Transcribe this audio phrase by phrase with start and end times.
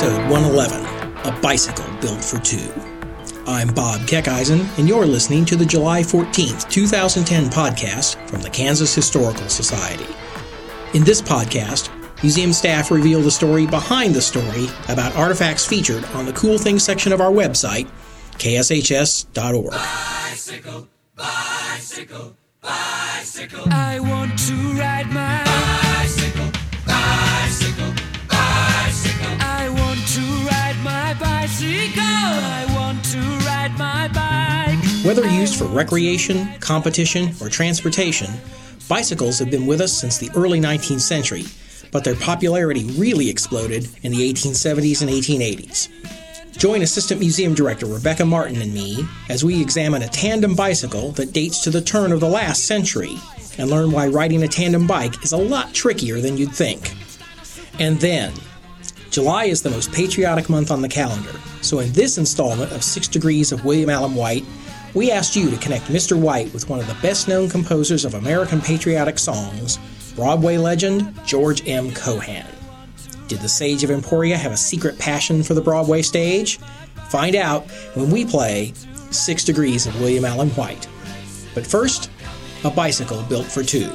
[0.00, 2.72] episode 111 A Bicycle Built for Two.
[3.48, 8.94] I'm Bob Keckeisen, and you're listening to the July 14th, 2010 podcast from the Kansas
[8.94, 10.06] Historical Society.
[10.94, 11.90] In this podcast,
[12.22, 16.84] museum staff reveal the story behind the story about artifacts featured on the Cool Things
[16.84, 17.90] section of our website,
[18.34, 19.72] kshs.org.
[19.72, 23.64] Bicycle, bicycle, bicycle.
[23.72, 25.67] I want to ride my
[35.08, 38.28] Whether used for recreation, competition, or transportation,
[38.90, 41.44] bicycles have been with us since the early 19th century,
[41.90, 45.88] but their popularity really exploded in the 1870s and 1880s.
[46.58, 51.32] Join Assistant Museum Director Rebecca Martin and me as we examine a tandem bicycle that
[51.32, 53.16] dates to the turn of the last century
[53.56, 56.92] and learn why riding a tandem bike is a lot trickier than you'd think.
[57.78, 58.34] And then,
[59.10, 63.08] July is the most patriotic month on the calendar, so in this installment of Six
[63.08, 64.44] Degrees of William Allen White,
[64.94, 66.18] we asked you to connect Mr.
[66.18, 69.78] White with one of the best known composers of American patriotic songs,
[70.14, 71.92] Broadway legend George M.
[71.92, 72.46] Cohan.
[73.28, 76.58] Did the Sage of Emporia have a secret passion for the Broadway stage?
[77.10, 78.72] Find out when we play
[79.10, 80.88] Six Degrees of William Allen White.
[81.54, 82.10] But first,
[82.64, 83.90] a bicycle built for two.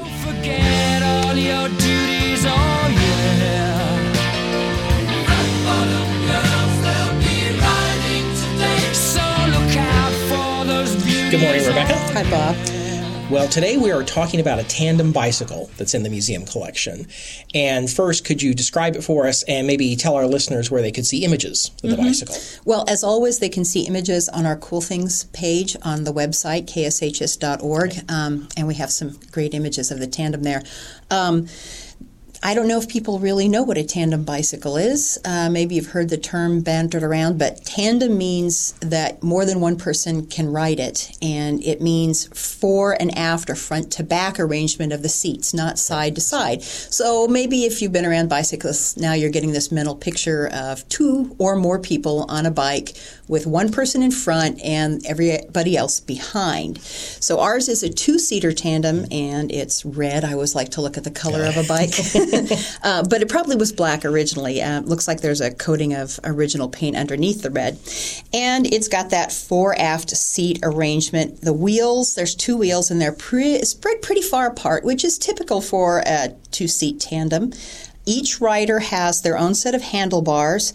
[11.43, 11.97] Morning, Rebecca.
[12.13, 12.55] Hi, Bob.
[13.29, 17.07] Well, today we are talking about a tandem bicycle that's in the museum collection.
[17.53, 20.91] And first, could you describe it for us and maybe tell our listeners where they
[20.91, 22.05] could see images of the mm-hmm.
[22.05, 22.35] bicycle?
[22.63, 26.67] Well, as always, they can see images on our Cool Things page on the website,
[26.67, 27.93] kshs.org.
[28.09, 30.63] Um, and we have some great images of the tandem there.
[31.11, 31.47] Um,
[32.45, 35.17] I don't know if people really know what a tandem bicycle is.
[35.23, 39.77] Uh, maybe you've heard the term bantered around, but tandem means that more than one
[39.77, 44.91] person can ride it, and it means fore and aft or front to back arrangement
[44.91, 46.61] of the seats, not side to side.
[46.61, 51.33] So maybe if you've been around bicyclists, now you're getting this mental picture of two
[51.39, 52.97] or more people on a bike
[53.29, 56.81] with one person in front and everybody else behind.
[56.81, 60.25] So ours is a two seater tandem, and it's red.
[60.25, 61.93] I always like to look at the color of a bike.
[62.83, 64.61] uh, but it probably was black originally.
[64.61, 67.79] Uh, looks like there's a coating of original paint underneath the red.
[68.33, 71.41] And it's got that fore aft seat arrangement.
[71.41, 75.61] The wheels, there's two wheels, and they're pre- spread pretty far apart, which is typical
[75.61, 77.53] for a two seat tandem.
[78.05, 80.73] Each rider has their own set of handlebars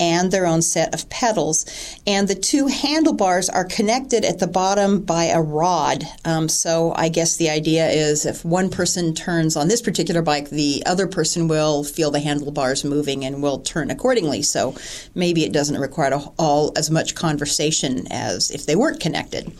[0.00, 1.66] and their own set of pedals.
[2.06, 6.04] And the two handlebars are connected at the bottom by a rod.
[6.24, 10.50] Um, so I guess the idea is if one person turns on this particular bike,
[10.50, 14.42] the other person will feel the handlebars moving and will turn accordingly.
[14.42, 14.74] So
[15.14, 16.00] maybe it doesn't require
[16.38, 19.52] all as much conversation as if they weren't connected.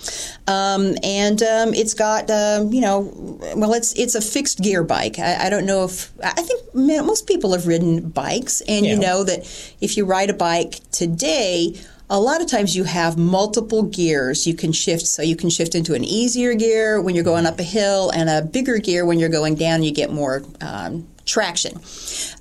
[0.47, 3.13] Um, and um, it's got, um, you know,
[3.55, 5.19] well, it's it's a fixed gear bike.
[5.19, 8.95] I, I, don't know if I think most people have ridden bikes, and yeah.
[8.95, 9.41] you know that
[9.81, 11.75] if you ride a bike today,
[12.09, 15.07] a lot of times you have multiple gears you can shift.
[15.07, 18.29] So you can shift into an easier gear when you're going up a hill and
[18.29, 19.83] a bigger gear when you're going down.
[19.83, 21.79] You get more um, traction.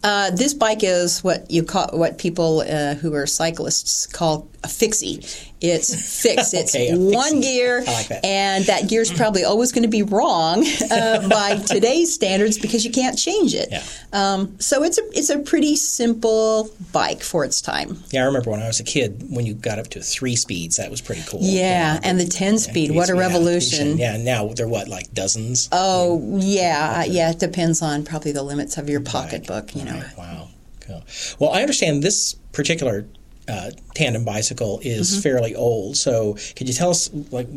[0.03, 5.23] Uh, this bike is what you call what people uh, who are cyclists call fixie.
[5.61, 6.53] It's fixed.
[6.53, 8.25] It's okay, one gear, like that.
[8.25, 12.85] and that gear is probably always going to be wrong uh, by today's standards because
[12.85, 13.69] you can't change it.
[13.71, 13.83] Yeah.
[14.13, 18.03] Um, so it's a it's a pretty simple bike for its time.
[18.11, 20.77] Yeah, I remember when I was a kid when you got up to three speeds,
[20.77, 21.39] that was pretty cool.
[21.41, 21.99] Yeah, yeah.
[22.03, 23.97] and the ten speed, what a revolution!
[23.97, 25.69] Yeah, now they're what like dozens.
[25.71, 27.31] Oh yeah, yeah.
[27.31, 29.75] It depends on probably the limits of your pocketbook.
[29.75, 29.93] You know.
[29.93, 30.17] Right.
[30.17, 30.47] Wow.
[30.81, 31.03] Cool.
[31.37, 33.05] Well, I understand this particular
[33.49, 35.21] uh, tandem bicycle is mm-hmm.
[35.21, 35.97] fairly old.
[35.97, 37.47] So, could you tell us like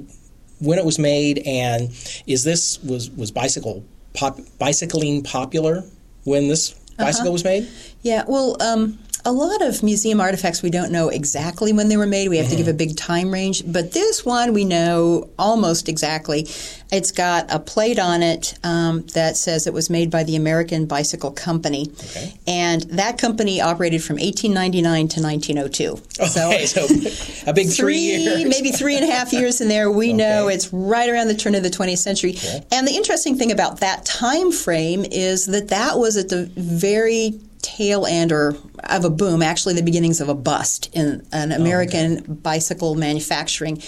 [0.61, 1.91] when it was made, and
[2.27, 3.85] is this was was bicycle
[4.15, 5.85] pop, bicycling popular
[6.25, 7.33] when this bicycle uh-huh.
[7.33, 7.69] was made?
[8.03, 8.25] Yeah.
[8.27, 8.57] Well.
[8.61, 12.29] Um, a lot of museum artifacts we don't know exactly when they were made.
[12.29, 12.57] We have mm-hmm.
[12.57, 13.63] to give a big time range.
[13.71, 16.49] But this one we know almost exactly.
[16.91, 20.87] It's got a plate on it um, that says it was made by the American
[20.87, 21.91] Bicycle Company.
[21.91, 22.35] Okay.
[22.47, 25.93] And that company operated from 1899 to 1902.
[26.21, 28.45] Okay, so, so a big three, years.
[28.45, 29.91] maybe three and a half years in there.
[29.91, 30.13] We okay.
[30.15, 32.37] know it's right around the turn of the 20th century.
[32.71, 37.41] And the interesting thing about that time frame is that that was at the very
[37.63, 41.57] tail end or of a boom, actually the beginnings of a bust in an oh,
[41.57, 42.33] American oh, okay.
[42.33, 43.81] bicycle manufacturing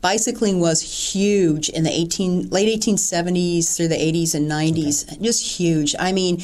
[0.00, 5.22] bicycling was huge in the 18 late 1870s through the 80s and 90s okay.
[5.22, 6.40] just huge i mean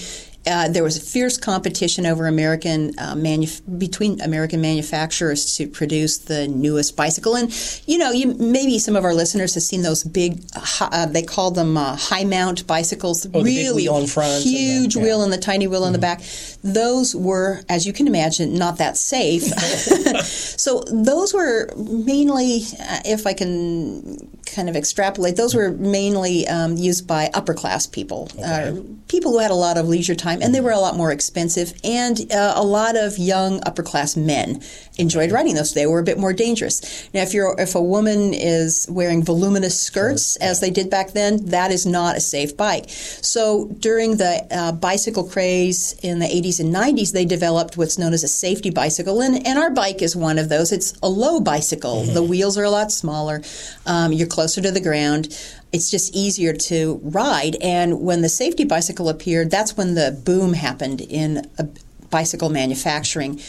[0.46, 6.18] uh, there was a fierce competition over American uh, manuf- between American manufacturers to produce
[6.18, 7.36] the newest bicycle.
[7.36, 7.52] And
[7.86, 10.42] you know, you maybe some of our listeners have seen those big.
[10.80, 13.26] Uh, they call them uh, high mount bicycles.
[13.34, 15.06] Oh, really wheel in front, huge the, yeah.
[15.06, 15.88] wheel and the tiny wheel mm-hmm.
[15.88, 16.22] in the back.
[16.62, 19.42] Those were, as you can imagine, not that safe.
[20.24, 26.76] so those were mainly, uh, if I can kind of extrapolate, those were mainly um,
[26.76, 28.82] used by upper class people, okay.
[29.08, 31.72] people who had a lot of leisure time, and they were a lot more expensive.
[31.84, 34.62] And uh, a lot of young upper class men
[34.98, 35.74] enjoyed riding those.
[35.74, 37.08] They were a bit more dangerous.
[37.12, 41.44] Now, if you're if a woman is wearing voluminous skirts, as they did back then,
[41.46, 42.86] that is not a safe bike.
[42.88, 48.12] So during the uh, bicycle craze in the 80s and 90s, they developed what's known
[48.12, 50.72] as a safety bicycle, and, and our bike is one of those.
[50.72, 52.02] It's a low bicycle.
[52.02, 52.14] Mm-hmm.
[52.14, 53.42] The wheels are a lot smaller.
[53.86, 55.36] Um, you're closer to the ground
[55.72, 57.56] it's just easier to ride.
[57.60, 61.50] And when the safety bicycle appeared, that's when the boom happened in
[62.08, 63.40] bicycle manufacturing.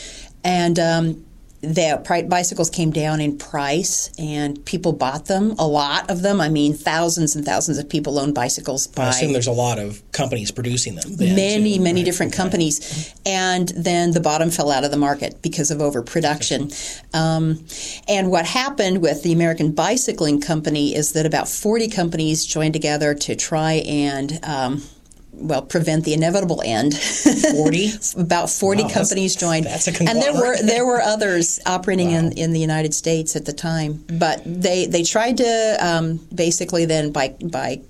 [0.44, 1.26] And um,
[1.74, 6.40] the bicycles came down in price and people bought them a lot of them.
[6.40, 9.80] I mean thousands and thousands of people own bicycles by i assume there's a lot
[9.80, 12.06] of companies producing them many too, many right?
[12.06, 13.14] different companies.
[13.26, 16.72] And then the bottom fell out of the market because of overproduction.
[17.14, 17.66] Um,
[18.08, 23.14] and what happened with the american bicycling company is that about 40 companies joined together
[23.14, 24.82] to try and um,
[25.40, 26.96] well prevent the inevitable end.
[26.96, 32.12] Forty, about forty wow, companies joined, that's a and there were there were others operating
[32.12, 32.20] wow.
[32.20, 34.04] in, in the United States at the time.
[34.08, 37.82] But they they tried to um, basically then by by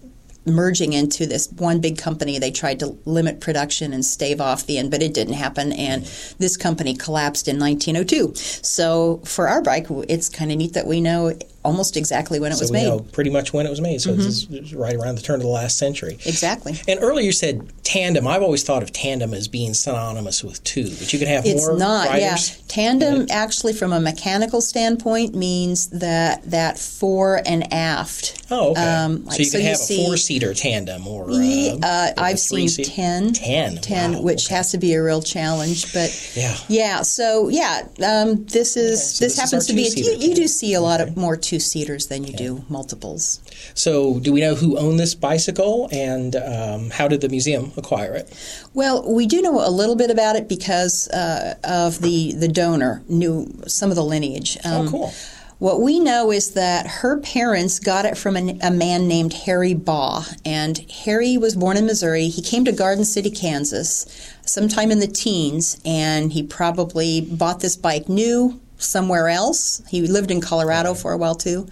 [0.48, 4.78] merging into this one big company, they tried to limit production and stave off the
[4.78, 5.74] end, but it didn't happen.
[5.74, 6.04] And
[6.40, 8.34] this company collapsed in 1902.
[8.36, 12.56] So for our bike, it's kind of neat that we know almost exactly when it
[12.56, 13.12] so was made.
[13.12, 14.02] Pretty much when it was made.
[14.02, 14.22] So mm-hmm.
[14.22, 16.14] this is right around the turn of the last century.
[16.26, 16.80] Exactly.
[16.88, 18.28] And earlier you said tandem.
[18.28, 21.62] I've always thought of tandem as being synonymous with two, but you could have it's
[21.62, 21.72] more.
[21.72, 22.08] It's not.
[22.10, 28.46] Riders yeah, tandem actually, from a mechanical standpoint, means that that fore and aft.
[28.50, 28.82] Oh, okay.
[28.82, 31.32] Um, like, so you could so have you a four-seater tandem or.
[31.32, 33.34] Uh, uh, I've seen ten.
[33.34, 33.78] Ten.
[33.78, 34.56] Ten, wow, which okay.
[34.56, 37.02] has to be a real challenge, but yeah, yeah.
[37.02, 39.88] So yeah, um, this is okay, so this, this, happens is to be.
[39.88, 43.42] A, you, you, do see a lot of more two-seaters than you do multiples.
[43.74, 48.14] So, do we know who owned this bicycle and um, how did the museum acquire
[48.14, 48.32] it?
[48.74, 53.04] Well, we do know a little bit about it because uh, of the, the donor,
[53.10, 54.58] knew some of the lineage.
[54.64, 55.14] Oh, um, oh, cool.
[55.60, 59.74] What we know is that her parents got it from a, a, man named Harry
[59.74, 60.24] Baugh.
[60.46, 62.28] And Harry was born in Missouri.
[62.28, 64.06] He came to Garden City, Kansas,
[64.46, 69.82] sometime in the teens, and he probably bought this bike new somewhere else.
[69.90, 71.68] He lived in Colorado for a while too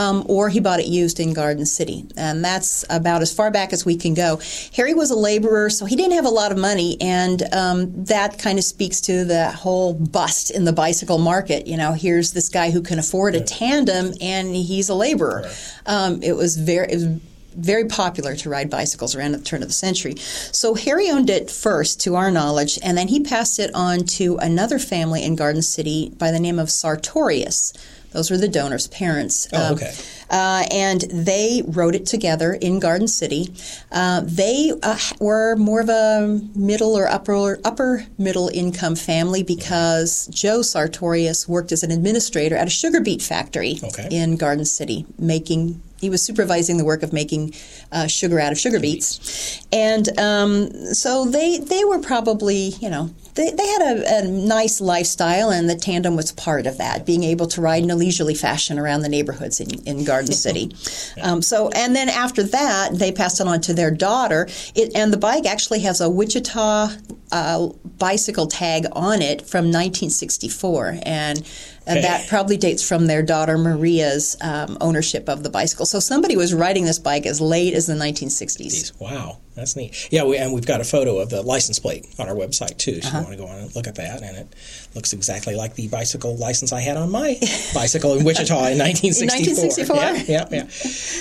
[0.00, 2.06] um, or he bought it used in Garden City.
[2.16, 4.40] And that's about as far back as we can go.
[4.74, 8.38] Harry was a laborer, so he didn't have a lot of money, and um, that
[8.38, 11.66] kind of speaks to the whole bust in the bicycle market.
[11.66, 15.50] You know, here's this guy who can afford a tandem, and he's a laborer.
[15.86, 16.92] Um, it was very.
[16.92, 17.20] It was,
[17.56, 20.16] very popular to ride bicycles around at the turn of the century.
[20.16, 24.36] So Harry owned it first, to our knowledge, and then he passed it on to
[24.38, 27.72] another family in Garden City by the name of Sartorius
[28.12, 29.48] those were the donors' parents.
[29.52, 29.92] Oh, um, okay.
[30.28, 33.52] Uh, and they wrote it together in Garden City.
[33.90, 40.28] Uh, they uh, were more of a middle or upper upper middle income family because
[40.28, 44.08] Joe Sartorius worked as an administrator at a sugar beet factory okay.
[44.10, 47.54] in Garden City, making he was supervising the work of making
[47.92, 53.10] uh, sugar out of sugar beets, and um, so they they were probably you know
[53.34, 57.24] they, they had a, a, nice lifestyle, and the tandem was part of that, being
[57.24, 60.74] able to ride in a leisurely fashion around the neighborhoods in, in Garden City.
[61.22, 65.12] um, so, and then after that, they passed it on to their daughter, it, and
[65.12, 66.90] the bike actually has a Wichita
[67.32, 67.68] uh,
[67.98, 71.42] bicycle tag on it from 1964, and
[71.86, 75.86] and that probably dates from their daughter Maria's um, ownership of the bicycle.
[75.86, 79.00] So somebody was riding this bike as late as the 1960s.
[79.00, 80.08] Wow, that's neat.
[80.10, 83.00] Yeah, we, and we've got a photo of the license plate on our website too.
[83.00, 83.18] So uh-huh.
[83.18, 84.54] you want to go on and look at that, and it
[84.94, 87.36] looks exactly like the bicycle license I had on my
[87.74, 89.96] bicycle in Wichita in 1964.
[89.96, 89.96] 1964.
[89.96, 90.70] Yeah, yeah, yeah.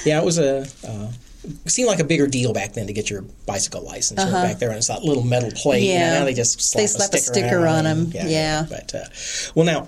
[0.05, 0.67] Yeah, it was a.
[0.87, 1.11] Uh,
[1.65, 4.43] seemed like a bigger deal back then to get your bicycle license uh-huh.
[4.43, 5.83] back there, and it's that little metal plate.
[5.83, 8.11] Yeah, you know, they just slap, they slap a sticker, a sticker on them.
[8.13, 8.29] Yeah, yeah.
[8.29, 8.65] yeah.
[8.69, 9.05] But uh,
[9.55, 9.87] well, now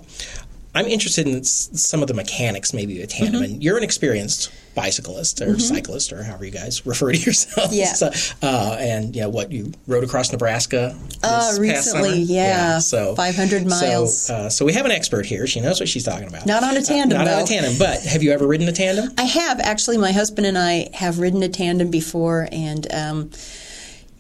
[0.74, 3.42] I'm interested in some of the mechanics, maybe of tandem.
[3.42, 3.54] Mm-hmm.
[3.54, 5.60] And you're an experienced bicyclist or mm-hmm.
[5.60, 7.76] cyclist or however you guys refer to yourselves.
[7.76, 7.94] Yeah.
[7.94, 8.12] So,
[8.42, 12.22] uh, and yeah, what you rode across Nebraska uh, recently?
[12.22, 12.44] Yeah.
[12.44, 12.80] yeah.
[12.80, 14.22] So 500 miles.
[14.22, 15.46] So, uh, so we have an expert here.
[15.46, 16.46] She knows what she's talking about.
[16.46, 17.18] Not on a tandem.
[17.18, 17.38] not though.
[17.38, 17.74] on a tandem.
[17.78, 19.12] But have you ever ridden a tandem?
[19.18, 19.98] I have actually.
[19.98, 22.88] My husband and I have ridden a tandem before, and.
[22.94, 23.32] Um,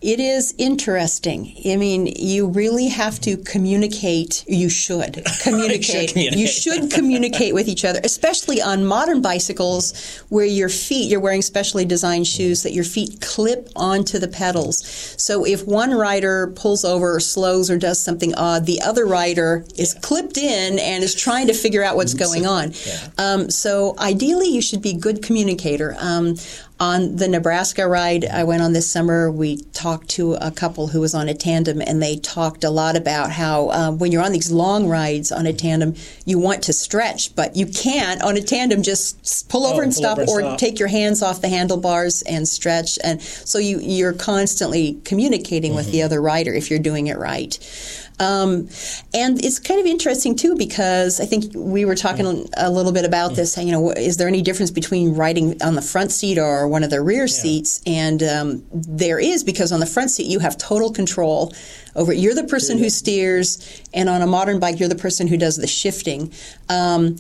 [0.01, 1.53] It is interesting.
[1.63, 4.43] I mean, you really have to communicate.
[4.47, 5.83] You should communicate.
[5.85, 6.39] should communicate.
[6.39, 11.43] You should communicate with each other, especially on modern bicycles where your feet, you're wearing
[11.43, 14.83] specially designed shoes that your feet clip onto the pedals.
[15.21, 19.65] So if one rider pulls over or slows or does something odd, the other rider
[19.77, 22.73] is clipped in and is trying to figure out what's going on.
[23.19, 25.95] Um, so ideally, you should be a good communicator.
[25.99, 26.37] Um,
[26.81, 30.99] on the Nebraska ride I went on this summer, we talked to a couple who
[30.99, 34.31] was on a tandem, and they talked a lot about how um, when you're on
[34.31, 35.93] these long rides on a tandem,
[36.25, 39.93] you want to stretch, but you can't on a tandem just pull over Oh, and
[39.93, 40.57] pull stop over or stop.
[40.57, 42.97] take your hands off the handlebars and stretch.
[43.03, 45.91] And so you, you're constantly communicating with Mm-hmm.
[45.91, 47.57] the other rider if you're doing it right.
[48.19, 48.69] Um,
[49.15, 53.03] and it's kind of interesting too because I think we were talking a little bit
[53.03, 53.57] about this.
[53.57, 56.89] You know, is there any difference between riding on the front seat or one of
[56.89, 57.81] the rear seats?
[57.85, 61.53] And um, there is because on the front seat you have total control
[61.95, 62.13] over.
[62.13, 65.57] You're the person who steers, and on a modern bike you're the person who does
[65.57, 66.33] the shifting.
[66.69, 67.17] Um,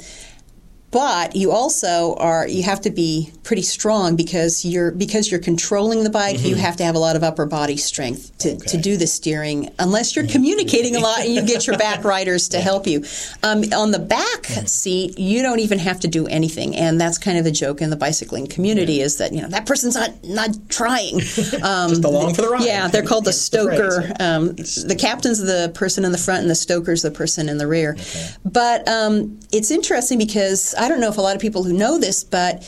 [0.91, 6.03] but you also are you have to be pretty strong because you're because you're controlling
[6.03, 8.61] the bike you have to have a lot of upper body strength to, to Mm-hmm.
[8.61, 8.67] Okay.
[8.77, 8.81] Mm-hmm.
[8.81, 12.59] do the steering unless you're communicating a lot and you get your back riders to
[12.59, 13.03] help you
[13.43, 14.65] um, on the back Mm-hmm.
[14.65, 17.89] seat you don't even have to do anything and that's kind of the joke in
[17.89, 21.15] the bicycling community is that you know that person's not not trying
[21.63, 22.63] um, Just along for the ride.
[22.63, 26.41] yeah they're called the Hence the stoker um, the captain's the person in the front
[26.41, 27.95] and the stoker's the person in the rear
[28.43, 31.97] but um, it's interesting because I don't know if a lot of people who know
[31.99, 32.63] this, but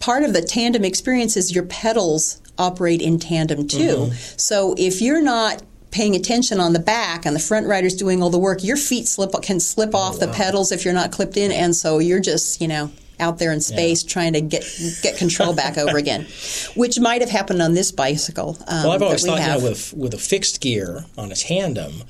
[0.00, 4.10] part of the tandem experience is your pedals operate in tandem too.
[4.36, 8.30] So if you're not paying attention on the back and the front rider's doing all
[8.30, 11.52] the work, your feet slip can slip off the pedals if you're not clipped in,
[11.52, 14.62] and so you're just you know out there in space trying to get
[15.02, 16.26] get control back over again,
[16.74, 18.56] which might have happened on this bicycle.
[18.66, 21.34] Um, Well, I've always we thought, you know, with with a fixed gear on a
[21.36, 22.02] tandem,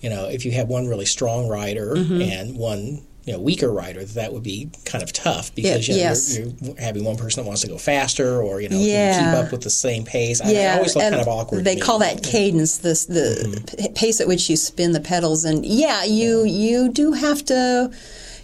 [0.00, 2.20] you know, if you have one really strong rider Mm-hmm.
[2.22, 6.00] and one you know weaker rider, that would be kind of tough because you know,
[6.00, 6.36] yes.
[6.38, 9.18] you're, you're having one person that wants to go faster or you know Yeah.
[9.18, 10.40] can keep up with the same pace.
[10.40, 11.64] I, I always look kind of awkward.
[11.64, 15.64] They call that cadence, this the p- pace at which you spin the pedals, and
[15.64, 17.90] yeah, you you do have to.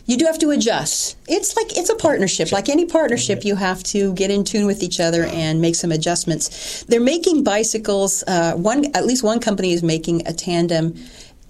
[0.06, 1.16] You do have to adjust.
[1.28, 2.50] It's like it's a partnership.
[2.50, 5.92] Like any partnership, you have to get in tune with each other and make some
[5.92, 6.82] adjustments.
[6.84, 8.24] They're making bicycles.
[8.26, 10.96] Uh, one, at least one company is making a tandem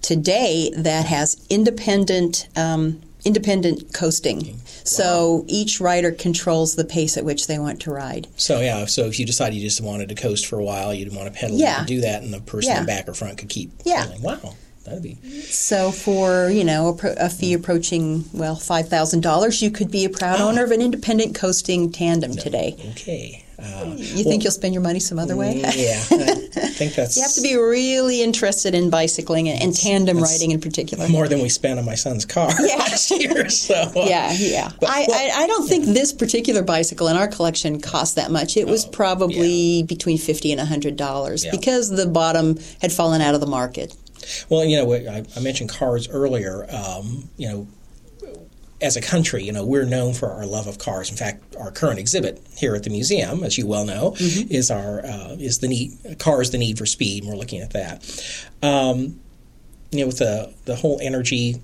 [0.03, 4.59] today that has independent um, independent coasting.
[4.83, 8.27] So each rider controls the pace at which they want to ride.
[8.35, 11.13] So yeah, so if you decide you just wanted to coast for a while, you'd
[11.15, 11.79] want to pedal, you Yeah.
[11.79, 12.79] could do that, and the person Yeah.
[12.81, 13.71] in back or front could keep.
[13.85, 14.01] Yeah.
[14.05, 14.21] pedaling.
[14.23, 15.17] Wow, that'd be
[15.49, 20.09] So for you know a, fee approaching well five thousand dollars, you could be a
[20.09, 20.47] proud ah.
[20.47, 22.75] owner of an independent coasting tandem today.
[22.91, 23.43] okay.
[23.63, 25.57] Uh, You think you'll spend your money some other way?
[25.57, 25.71] yeah, I
[26.79, 30.59] think that's You have to be really interested in bicycling and, and tandem riding in
[30.59, 31.07] particular.
[31.09, 33.49] more than we spent on my son's car last year.
[33.49, 34.71] So uh, Yeah, yeah.
[34.79, 38.31] But- I, well- I, I don't think this particular bicycle in our collection cost that
[38.31, 38.57] much.
[38.57, 41.51] It was probably between fifty and a hundred dollars Yeah.
[41.51, 43.93] because the bottom had fallen out of the market.
[44.49, 46.65] Well, you know, I, I mentioned cars earlier.
[46.71, 47.67] Um, you know,
[48.81, 51.09] as a country, you know, we're known for our love of cars.
[51.11, 54.51] In fact, our current exhibit here at the museum, as you well know, Mm-hmm.
[54.51, 57.23] is our uh, is the need cars the need for speed.
[57.23, 58.43] And we're looking at that.
[58.63, 59.19] Um,
[59.91, 61.61] you know, with the the whole energy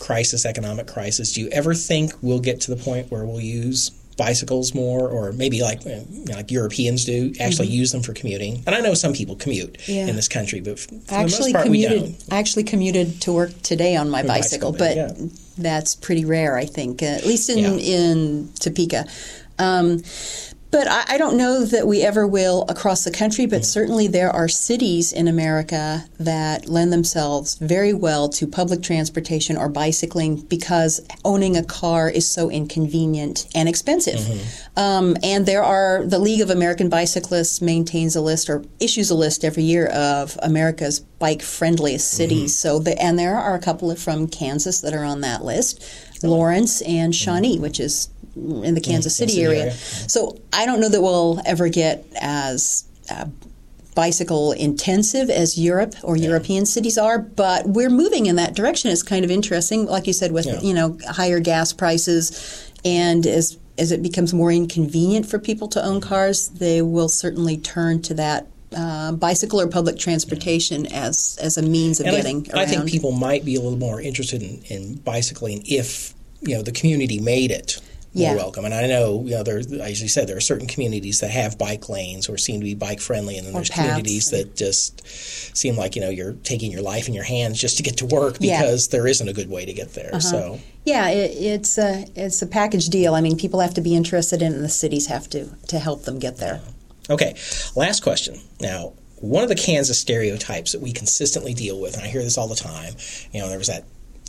[0.00, 3.90] crisis, economic crisis, do you ever think we'll get to the point where we'll use
[4.16, 5.94] bicycles more, or maybe like you
[6.26, 8.62] know, like Europeans do, actually use them for commuting?
[8.66, 9.92] And I know some people commute Mm-hmm.
[9.92, 10.06] Yeah.
[10.08, 12.18] in this country, but for I actually the most part, we commuted.
[12.18, 12.32] don't.
[12.32, 15.28] I actually commuted to work today on my bicycle, bicycle, but yeah.
[15.58, 17.76] That's pretty rare, I think, uh, at least in Yeah.
[17.76, 19.06] in Topeka.
[19.58, 20.02] Um,
[20.70, 23.46] but I, I don't know that we ever will across the country.
[23.46, 29.56] But certainly there are cities in America that lend themselves very well to public transportation
[29.56, 34.20] or bicycling because owning a car is so inconvenient and expensive.
[34.20, 34.78] Mm-hmm.
[34.78, 39.14] Um, and there are the League of American Bicyclists maintains a list or issues a
[39.14, 42.16] list every year of America's bike friendliest mm-hmm.
[42.16, 42.56] cities.
[42.56, 45.84] So the, and there are a couple of from Kansas that are on that list,
[46.22, 47.24] Lawrence and mm-hmm.
[47.24, 48.08] Shawnee, which is
[48.64, 49.60] in the Kansas City, City area.
[49.62, 49.72] area.
[49.74, 53.26] So I don't know that we'll ever get as uh,
[53.94, 58.90] bicycle intensive as Europe or European cities are, but we're moving in that direction.
[58.90, 60.60] It's kind of interesting, like you said, with Yeah.
[60.60, 65.84] you know higher gas prices, and as as it becomes more inconvenient for people to
[65.84, 68.46] own cars, they will certainly turn to that.
[68.76, 72.68] Uh, bicycle or public transportation as as a means of And getting I, around.
[72.68, 76.70] think people might be a little more interested in, in bicycling if you know the
[76.70, 77.80] community made it
[78.12, 78.34] Yeah.
[78.34, 78.64] welcome.
[78.64, 81.58] And I know, you know, there, as you said, there are certain communities that have
[81.58, 84.56] bike lanes or seem to be bike friendly, and then Or there's paths communities that
[84.56, 85.06] just
[85.56, 88.06] seem like you know you're taking your life in your hands just to get to
[88.06, 88.60] work Yeah.
[88.60, 90.10] because there isn't a good way to get there.
[90.10, 90.20] Uh-huh.
[90.20, 90.60] So.
[90.84, 93.14] Yeah, it, it's a it's a package deal.
[93.14, 95.78] I mean, people have to be interested in it, and the cities have to to
[95.78, 96.60] help them get there.
[97.10, 97.34] Okay,
[97.76, 98.40] last question.
[98.60, 102.38] Now, one of the Kansas stereotypes that we consistently deal with, and I hear this
[102.38, 102.94] all the time,
[103.32, 103.84] you know, there was that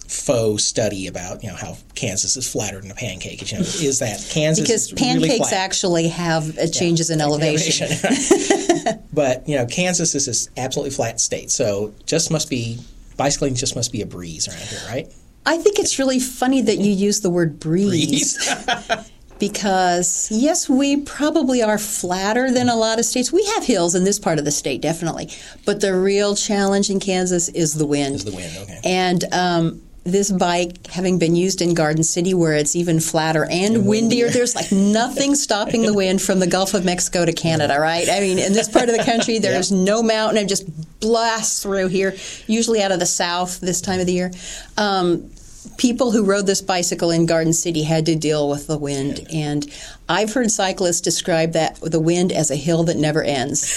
[0.10, 3.52] faux study about you know how Kansas is flatter than a pancake.
[3.52, 5.54] You know, is that Kansas Because is really pancakes flat.
[5.54, 7.90] actually have uh, changes in elevation.
[9.14, 12.80] but you know, Kansas is this absolutely flat state, so just must be
[13.18, 15.14] bicycling just must be a breeze around here, right?
[15.46, 18.38] I think it's really funny that you use the word breeze.
[18.38, 19.12] Breeze.
[19.40, 23.32] because yes, we probably are flatter than a lot of states.
[23.32, 25.30] We have hills in this part of the state, definitely,
[25.66, 28.16] but the real challenge in Kansas is the wind.
[28.16, 28.80] Is the wind, okay.
[28.84, 33.86] And um, this bike, having been used in Garden City, where it's even flatter and
[33.86, 38.10] windier, there's like nothing stopping the wind from the Gulf of Mexico to Canada, right?
[38.10, 40.66] I mean, in this part of the country, there's no mountain; it just
[41.00, 42.16] blasts through here.
[42.48, 44.32] Usually out of the south this time of the year.
[44.78, 45.30] Um,
[45.78, 49.66] people who rode this bicycle in Garden City had to deal with the wind, and
[50.08, 53.68] I've heard cyclists describe that the wind as a hill that never ends.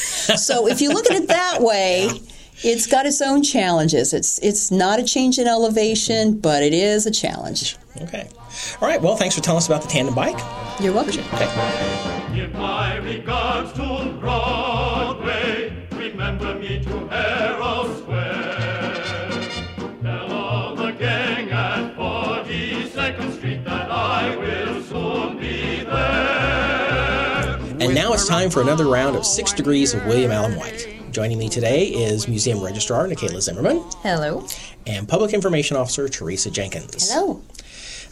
[0.45, 2.11] so if you look at it that way.
[2.65, 4.13] It's got its own challenges.
[4.13, 7.77] It's it's not a change in elevation, but it is a challenge.
[8.01, 8.29] Okay.
[8.81, 9.01] All right.
[9.01, 10.39] Well, thanks for telling us about the tandem bike.
[10.81, 11.25] You're welcome.
[11.35, 12.33] Okay.
[12.35, 15.87] Give my regards to Broadway.
[15.93, 19.03] Remember me to Herald Square.
[20.03, 27.59] Tell all the gang at 42nd Street that I will soon be there.
[27.81, 31.02] And now it's time for another round of Six Degrees of William Allen White.
[31.12, 34.47] Joining me today is Museum Registrar Nikayla Zimmerman Hello.
[34.87, 37.12] and Public Information Officer Teresa Jenkins.
[37.12, 37.42] Hello.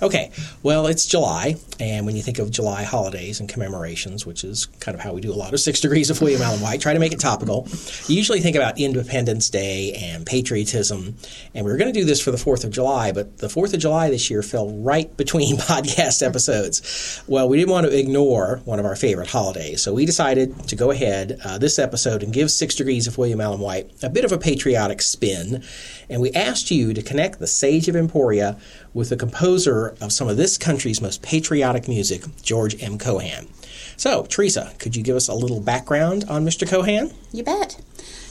[0.03, 0.31] Okay,
[0.63, 4.95] well, it's July, and when you think of July holidays and commemorations, which is kind
[4.95, 6.99] of how we do a lot of Six Degrees of William Allen White, try to
[6.99, 7.69] make it topical.
[8.07, 11.17] You usually think about Independence Day and patriotism,
[11.55, 13.75] and we were going to do this for the 4th of July, but the 4th
[13.75, 17.23] of July this year fell right between podcast episodes.
[17.27, 20.77] Well, we didn't want to ignore one of our favorite holidays, so we decided to
[20.77, 24.25] go ahead uh, this episode and give Six Degrees of William Allen White a bit
[24.25, 25.63] of a patriotic spin,
[26.09, 28.59] and we asked you to connect the Sage of Emporia
[28.95, 32.99] with the composer of some of this country's most patriotic music, George M.
[32.99, 33.49] Cohan.
[33.97, 36.69] So, Teresa, could you give us a little background on Mr.
[36.69, 37.13] Cohan?
[37.33, 37.81] You bet.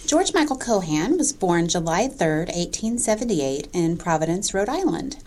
[0.06, 5.17] George Michael Cohan was born July 3rd, 1878, in Providence, Rhode Island.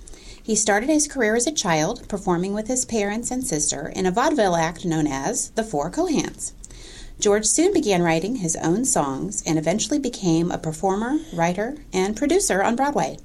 [0.43, 4.11] He started his career as a child, performing with his parents and sister in a
[4.11, 6.53] vaudeville act known as The Four Cohans.
[7.21, 12.61] George soon began writing his own songs and eventually became a performer, writer, and producer
[12.65, 13.19] on Broadway.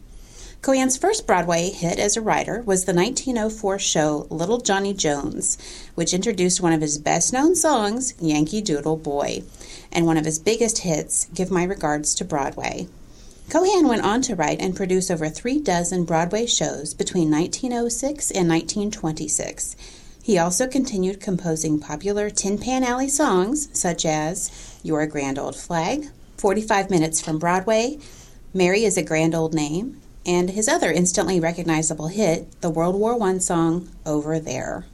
[0.62, 5.58] Cohan's first Broadway hit as a writer was the 1904 show Little Johnny Jones,
[5.96, 9.43] which introduced one of his best known songs, Yankee Doodle Boy,
[9.91, 12.88] and one of his biggest hits, Give My Regards to Broadway.
[13.50, 18.50] Cohan went on to write and produce over three dozen Broadway shows between 1906 and
[18.50, 19.76] 1926.
[20.22, 25.56] He also continued composing popular Tin Pan Alley songs such as You're a Grand Old
[25.56, 28.00] Flag, 45 Minutes from Broadway,
[28.54, 33.20] Mary is a Grand Old Name, and his other instantly recognizable hit, the World War
[33.24, 34.86] I song Over There.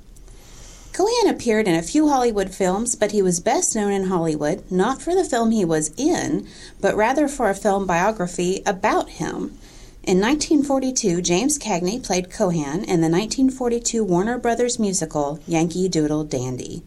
[0.93, 5.02] Cohan appeared in a few Hollywood films, but he was best known in Hollywood not
[5.02, 6.48] for the film he was in,
[6.80, 9.58] but rather for a film biography about him.
[10.04, 16.84] In 1942, James Cagney played Cohan in the 1942 Warner Brothers musical Yankee Doodle Dandy.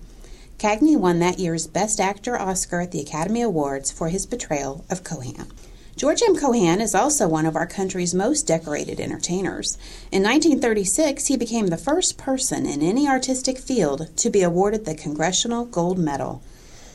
[0.59, 5.03] Cagney won that year's Best Actor Oscar at the Academy Awards for his portrayal of
[5.03, 5.49] Cohan.
[5.97, 6.37] George M.
[6.37, 9.79] Cohan is also one of our country's most decorated entertainers.
[10.13, 14.95] In 1936, he became the first person in any artistic field to be awarded the
[14.95, 16.43] Congressional Gold Medal.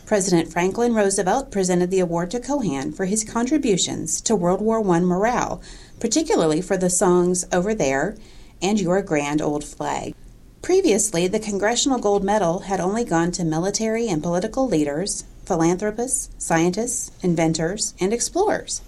[0.05, 4.99] President Franklin Roosevelt presented the award to Cohan for his contributions to World War I
[4.99, 5.63] morale,
[5.99, 8.15] particularly for the songs Over There
[8.61, 10.13] and Your Grand Old Flag.
[10.61, 17.09] Previously, the Congressional Gold Medal had only gone to military and political leaders, philanthropists, scientists,
[17.23, 18.83] inventors, and explorers.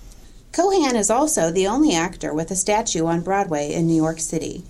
[0.53, 4.63] Cohan is also the only actor with a statue on Broadway in New York City.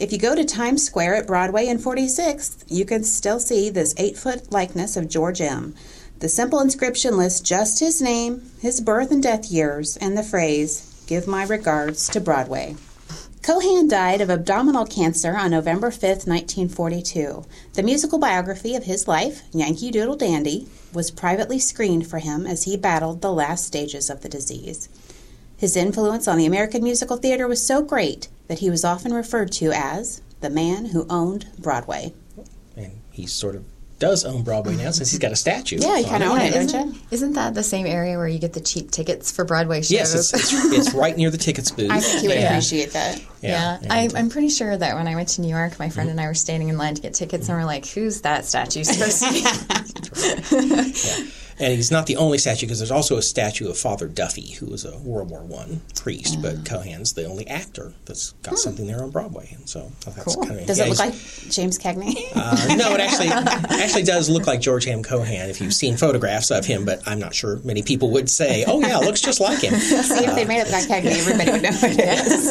[0.00, 3.94] If you go to Times Square at Broadway and 46th, you can still see this
[3.98, 5.76] eight foot likeness of George M.
[6.18, 11.04] The simple inscription lists just his name, his birth and death years, and the phrase,
[11.06, 12.74] Give my regards to Broadway.
[13.40, 17.44] Cohan died of abdominal cancer on November 5, 1942.
[17.74, 22.64] The musical biography of his life, Yankee Doodle Dandy, was privately screened for him as
[22.64, 24.88] he battled the last stages of the disease.
[25.58, 29.52] His influence on the American musical theater was so great that he was often referred
[29.52, 32.14] to as The Man Who Owned Broadway.
[32.76, 33.64] And he sort of
[33.98, 35.78] does own Broadway now since he's got a statue.
[35.80, 37.00] Yeah, you kind of own it, don't Isn't, you?
[37.10, 39.90] isn't that the same area where you get the cheap tickets for Broadway shows?
[39.90, 41.90] Yes, it's, it's, it's right near the tickets booth.
[41.90, 42.50] I think you would Yeah.
[42.50, 43.20] appreciate that.
[43.42, 46.08] Yeah, and- I, I'm pretty sure that when I went to New York, my friend
[46.08, 48.84] and I were standing in line to get tickets, and we're like, "Who's that statue
[48.84, 49.32] supposed to
[51.24, 54.52] be?" And he's not the only statue because there's also a statue of Father Duffy,
[54.52, 56.36] who was a World War One priest.
[56.38, 56.42] Ah.
[56.42, 60.44] But Cohan's the only actor that's got something there on Broadway, and so that's Cool.
[60.44, 61.14] kind of Does yeah, it look like
[61.50, 62.16] James Cagney?
[62.34, 65.02] Uh, no, it actually actually does look like George M.
[65.02, 68.64] Cohan if you've seen photographs of him, but I'm not sure many people would say,
[68.66, 71.50] "Oh yeah, it looks just like him," See, if they made it like Cagney, everybody
[71.50, 72.48] would know who it is.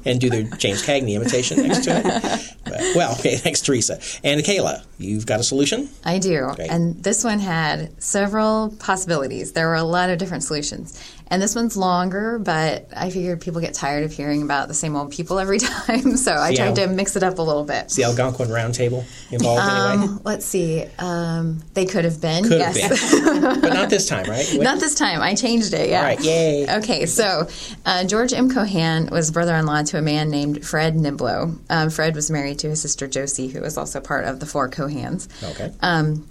[0.04, 2.54] and do their James Cagney imitation next to it.
[2.64, 4.84] But, well, okay, thanks, Teresa and Kayla.
[4.98, 5.88] You've got a solution.
[6.04, 6.50] I do.
[6.56, 6.70] Great.
[6.70, 8.33] And this one had several
[8.78, 9.52] possibilities.
[9.52, 11.00] There were a lot of different solutions.
[11.28, 14.94] And this one's longer, but I figured people get tired of hearing about the same
[14.94, 17.86] old people every time, so I tried to mix it up a little bit.
[17.86, 20.06] Is the Algonquin Round Table involved anyway?
[20.06, 20.84] Um, let's see.
[20.98, 22.44] Um, they could have been.
[22.44, 23.12] Could have yes.
[23.12, 24.44] been, but not this time, right?
[24.64, 25.20] Not this time.
[25.20, 25.88] I changed it.
[25.90, 25.98] Yeah.
[25.98, 26.66] All right, yay.
[26.78, 27.48] Okay, so
[27.84, 28.50] uh, George M.
[28.50, 31.58] Cohan was brother-in-law to a man named Fred Niblo.
[31.70, 34.68] Um, Fred was married to his sister Josie, who was also part of the four
[34.68, 35.28] Cohans.
[35.50, 35.72] Okay.
[35.80, 36.28] Um,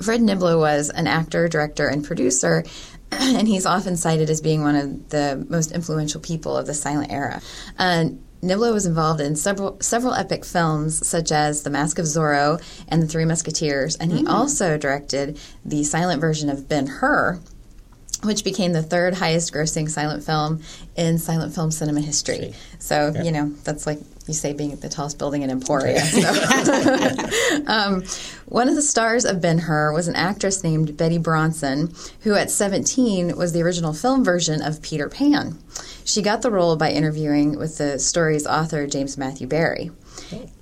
[0.00, 2.64] Fred Niblo was an actor, director, and producer,
[3.10, 7.10] and he's often cited as being one of the most influential people of the silent
[7.10, 7.40] era.
[7.78, 8.06] Uh,
[8.42, 13.02] Niblo was involved in several several epic films, such as The Mask of Zorro and
[13.02, 17.40] The Three Musketeers, and he also directed the silent version of Ben Hur,
[18.22, 20.60] which became the third highest grossing silent film
[20.96, 22.54] in silent film cinema history.
[22.78, 26.00] So, you know, that's like you say being at the tallest building in Emporia.
[26.00, 27.62] So.
[27.66, 28.02] um,
[28.46, 32.50] one of the stars of Ben Hur was an actress named Betty Bronson, who at
[32.50, 35.58] 17 was the original film version of Peter Pan.
[36.04, 39.90] She got the role by interviewing with the story's author, James Matthew Barrie.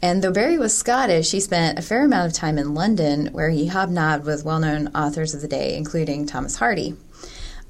[0.02, 3.50] And though Barrie was Scottish, he spent a fair amount of time in London where
[3.50, 6.96] he hobnobbed with well known authors of the day, including Thomas Hardy.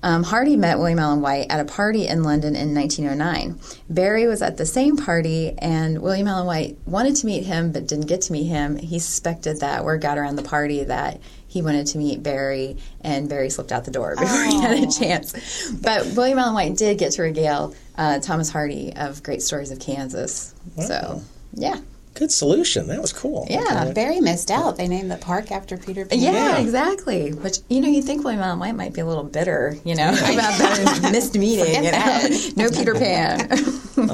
[0.06, 3.58] Um, Hardy met William Allen White at a party in London in 1909.
[3.90, 7.88] Barrie was at the same party, and William Allen White wanted to meet him but
[7.88, 8.76] didn't get to meet him.
[8.76, 13.28] He suspected that word got around the party that he wanted to meet Barrie, and
[13.28, 15.72] Barrie slipped out the door before he had a chance.
[15.72, 19.80] But William Allen White did get to regale uh, Thomas Hardy of great stories of
[19.80, 20.54] Kansas.
[20.86, 21.20] So,
[21.54, 21.80] yeah.
[22.16, 22.86] Good solution.
[22.88, 23.46] That was cool.
[23.50, 23.92] Yeah.
[23.94, 24.76] Barrie missed out.
[24.78, 26.18] They named the park after Peter Pan.
[26.18, 26.58] Yeah, Yeah.
[26.58, 27.30] exactly.
[27.32, 30.08] Which you know, you think William Allen White might be a little bitter, you know,
[30.14, 31.84] about that missed meeting.
[31.84, 33.40] You know, no Peter Pan.
[33.52, 34.06] I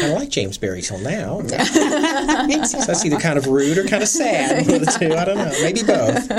[0.00, 1.40] kind of like James Barrie till now.
[1.40, 1.46] so
[2.84, 4.66] that's either kind of rude or kind of sad.
[4.66, 5.14] One of the two.
[5.14, 5.52] I don't know.
[5.62, 6.30] Maybe both.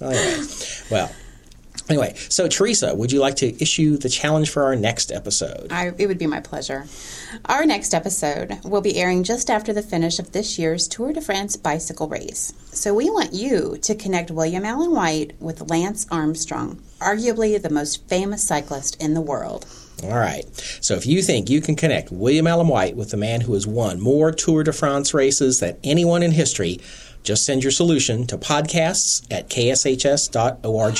[0.00, 0.44] Anyway,
[0.90, 1.10] well.
[1.88, 5.72] Anyway, so Teresa, would you like to issue the challenge for our next episode?
[5.72, 6.86] I, it would be my pleasure.
[7.46, 11.20] Our next episode will be airing just after the finish of this year's Tour de
[11.20, 12.52] France bicycle race.
[12.72, 18.06] So we want you to connect William Allen White with Lance Armstrong, arguably the most
[18.06, 19.66] famous cyclist in the world.
[20.04, 20.44] All right.
[20.80, 23.66] So if you think you can connect William Allen White with the man who has
[23.66, 26.78] won more Tour de France races than anyone in history,
[27.28, 30.98] just send your solution to podcasts at kshs.org.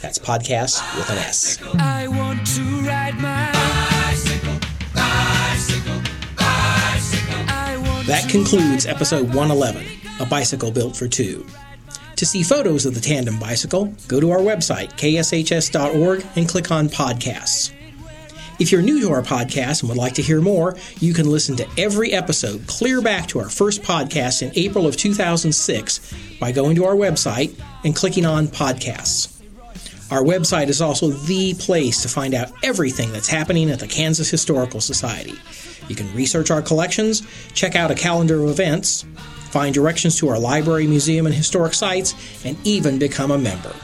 [0.00, 1.58] That's podcasts with an S.
[1.74, 3.52] I want to ride my
[4.00, 4.58] bicycle,
[4.94, 6.00] bicycle,
[6.38, 8.04] bicycle.
[8.04, 9.84] That concludes episode 111
[10.20, 11.44] A Bicycle Built for Two.
[12.16, 16.88] To see photos of the tandem bicycle, go to our website, kshs.org, and click on
[16.88, 17.70] Podcasts.
[18.58, 21.56] If you're new to our podcast and would like to hear more, you can listen
[21.56, 26.74] to every episode clear back to our first podcast in April of 2006 by going
[26.76, 29.32] to our website and clicking on Podcasts.
[30.10, 34.30] Our website is also the place to find out everything that's happening at the Kansas
[34.30, 35.34] Historical Society.
[35.88, 39.04] You can research our collections, check out a calendar of events,
[39.50, 43.74] find directions to our library, museum, and historic sites, and even become a member.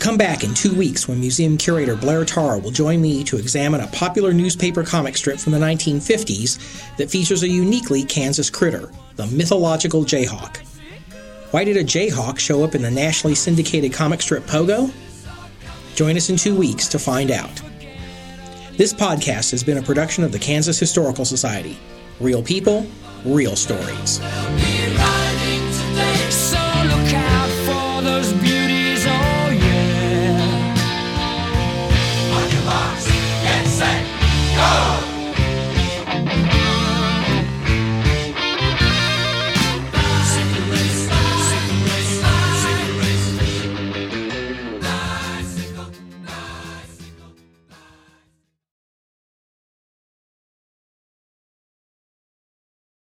[0.00, 3.82] Come back in two weeks when museum curator Blair Tarr will join me to examine
[3.82, 9.26] a popular newspaper comic strip from the 1950s that features a uniquely Kansas critter, the
[9.26, 10.56] mythological Jayhawk.
[11.50, 14.90] Why did a Jayhawk show up in the nationally syndicated comic strip Pogo?
[15.96, 17.60] Join us in two weeks to find out.
[18.78, 21.76] This podcast has been a production of the Kansas Historical Society.
[22.20, 22.86] Real people,
[23.26, 24.18] real stories.